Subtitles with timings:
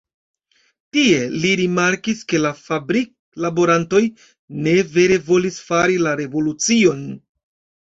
[0.95, 4.03] Tie, li rimarkis ke la fabrik-laborantoj
[4.65, 7.09] ne vere volis fari la revolucion.